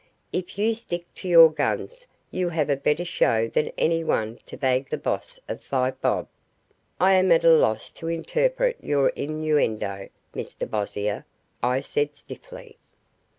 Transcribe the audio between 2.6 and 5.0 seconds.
a better show than anyone to bag the